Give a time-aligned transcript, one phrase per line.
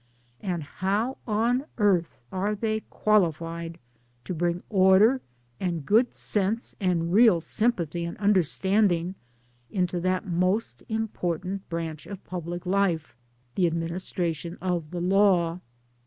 [0.39, 3.77] and how on earth are they qualified
[4.25, 5.21] to bring, order
[5.59, 9.13] and good sense and real sympathy and understanding
[9.69, 13.15] into that most important branch of public life
[13.53, 15.59] the administration of the law?